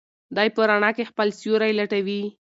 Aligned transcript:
دی 0.35 0.47
په 0.55 0.61
رڼا 0.69 0.89
کې 0.97 1.09
خپل 1.11 1.27
سیوری 1.39 1.71
لټوي. 1.79 2.21